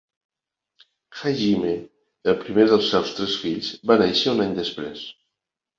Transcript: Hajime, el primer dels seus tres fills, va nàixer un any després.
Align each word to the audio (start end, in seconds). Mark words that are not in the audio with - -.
Hajime, 1.17 1.75
el 2.33 2.39
primer 2.41 2.67
dels 2.73 2.91
seus 2.95 3.15
tres 3.21 3.39
fills, 3.47 3.73
va 3.93 4.03
nàixer 4.05 4.37
un 4.37 4.47
any 4.49 4.61
després. 4.65 5.11